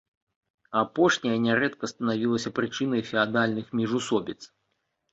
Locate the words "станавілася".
1.93-2.55